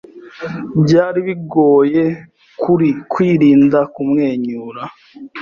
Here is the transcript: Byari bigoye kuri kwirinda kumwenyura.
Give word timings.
Byari 0.83 1.19
bigoye 1.27 2.03
kuri 2.61 2.89
kwirinda 3.11 3.79
kumwenyura. 3.93 4.81